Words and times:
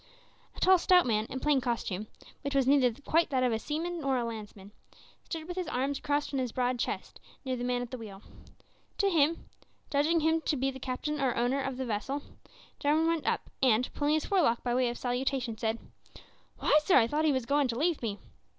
A 0.55 0.59
tall 0.59 0.79
stout 0.79 1.05
man, 1.05 1.27
in 1.29 1.39
plain 1.39 1.61
costume, 1.61 2.07
which 2.41 2.55
was 2.55 2.65
neither 2.65 2.91
quite 3.03 3.29
that 3.29 3.43
of 3.43 3.51
a 3.51 3.59
seaman 3.59 4.01
nor 4.01 4.17
a 4.17 4.25
landsman, 4.25 4.71
stood 5.25 5.47
with 5.47 5.55
his 5.55 5.67
arms 5.67 5.99
crossed 5.99 6.33
on 6.33 6.39
his 6.39 6.51
broad 6.51 6.79
chest 6.79 7.19
near 7.45 7.55
the 7.55 7.63
man 7.63 7.83
at 7.83 7.91
the 7.91 7.99
wheel. 7.99 8.23
To 8.97 9.11
him, 9.11 9.45
judging 9.91 10.21
him 10.21 10.41
to 10.41 10.57
be 10.57 10.71
the 10.71 10.79
captain 10.79 11.21
or 11.21 11.35
owner 11.37 11.61
of 11.61 11.77
the 11.77 11.85
vessel, 11.85 12.23
Jarwin 12.79 13.05
went 13.05 13.27
up, 13.27 13.51
and, 13.61 13.93
pulling 13.93 14.15
his 14.15 14.25
forelock 14.25 14.63
by 14.63 14.73
way 14.73 14.89
of 14.89 14.97
salutation, 14.97 15.55
said 15.55 15.77
"Why, 16.57 16.79
sir, 16.83 16.97
I 16.97 17.05
thought 17.05 17.25
'ee 17.25 17.31
was 17.31 17.43
a 17.43 17.45
goin' 17.45 17.67
to 17.67 17.77
leave 17.77 18.01
me!" 18.01 18.17